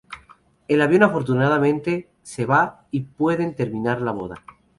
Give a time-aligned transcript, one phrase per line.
[0.67, 4.43] El avión, afortunadamente, se va y pueden terminar la boda.